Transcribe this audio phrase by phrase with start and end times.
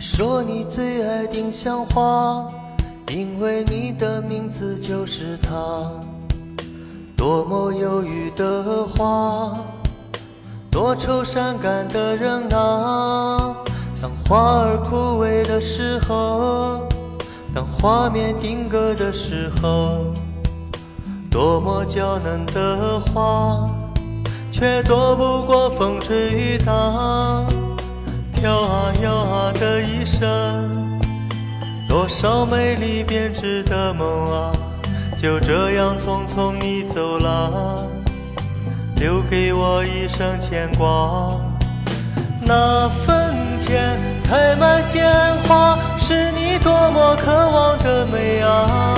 [0.00, 2.46] 说你最爱丁香花，
[3.12, 5.90] 因为你的名字就是它。
[7.16, 9.58] 多么忧郁的花，
[10.70, 13.56] 多愁善感的人啊。
[14.00, 16.86] 当花儿枯萎的时候，
[17.52, 20.14] 当画面定格的时候，
[21.28, 23.68] 多么娇嫩的花，
[24.52, 27.27] 却躲不过风吹雨打。
[30.18, 30.26] 飘啊摇啊的一
[30.58, 30.98] 生，
[31.88, 34.52] 多少美丽编织的梦啊，
[35.16, 37.86] 就这样匆匆你走了，
[38.96, 41.40] 留给我一生牵挂。
[42.40, 45.06] 那坟前开满鲜
[45.46, 48.94] 花，是你多么渴望的美啊！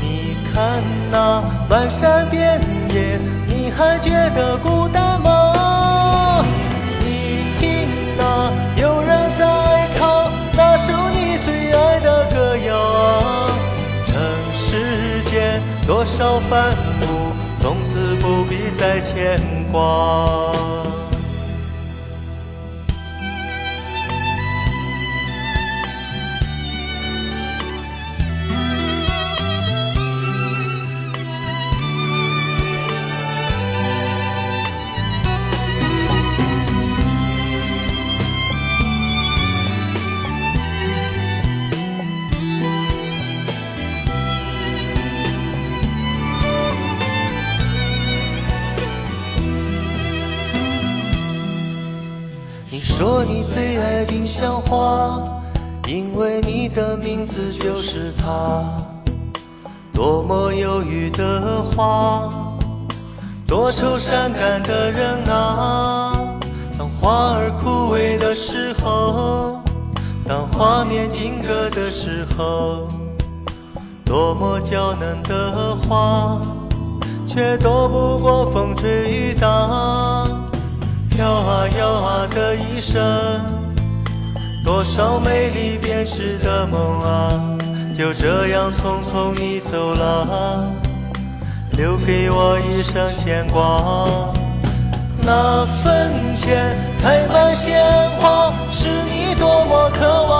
[0.00, 4.97] 你看那漫山遍野，你还觉得孤单
[16.38, 19.40] 多少繁芜，从此不必再牵
[19.72, 20.52] 挂。
[52.78, 55.20] 你说你最爱丁香花，
[55.88, 58.72] 因为你的名字就是它。
[59.92, 62.30] 多么忧郁的花，
[63.48, 66.38] 多愁善感的人啊。
[66.78, 69.58] 当花儿枯萎的时候，
[70.24, 72.86] 当画面定格的时候，
[74.04, 76.40] 多么娇嫩的花，
[77.26, 80.46] 却躲不过风吹雨打。
[81.18, 83.02] 飘啊摇啊的一生，
[84.62, 87.58] 多少美丽编织的梦啊，
[87.92, 90.64] 就这样匆匆你走了，
[91.72, 93.82] 留给我一生牵挂。
[95.20, 97.82] 那坟前开满鲜
[98.20, 100.37] 花，是你多么渴望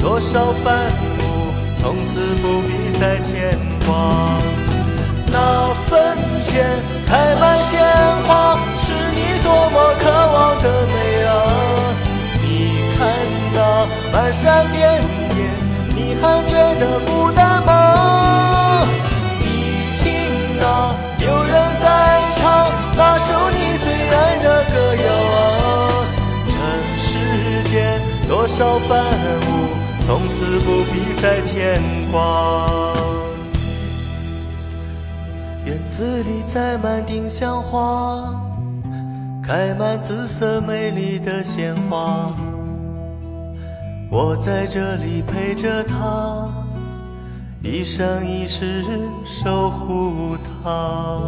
[0.00, 1.22] 多少繁芜，
[1.80, 4.40] 从此不必再牵挂。
[5.32, 5.38] 那
[5.88, 6.66] 坟前
[7.06, 7.78] 开满鲜
[8.24, 10.94] 花，是你多么渴望的美
[11.24, 11.30] 啊！
[12.42, 12.46] 你
[12.98, 13.00] 看
[13.54, 13.56] 那
[14.12, 14.80] 漫山遍
[15.36, 15.38] 野，
[15.94, 17.68] 你还觉得孤单吗？
[19.38, 19.44] 你
[20.02, 20.04] 听
[20.58, 20.64] 那
[21.24, 21.84] 有人在
[22.36, 22.40] 唱。
[22.96, 25.38] 那首你最爱的歌谣啊，
[26.48, 26.52] 尘
[26.98, 27.08] 世
[27.70, 28.90] 间多少繁
[29.42, 29.49] 芜，
[30.10, 32.92] 从此不必再牵挂。
[35.64, 38.34] 院子里栽满丁香花，
[39.40, 42.34] 开满紫色美丽的鲜花。
[44.10, 46.48] 我在这里陪着她，
[47.62, 48.84] 一生一世
[49.24, 51.20] 守护她。